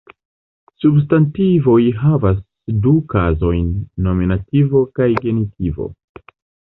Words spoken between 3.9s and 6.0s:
nominativo kaj genitivo.